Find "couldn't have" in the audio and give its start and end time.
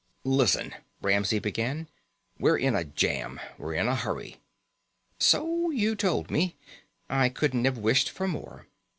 7.29-7.77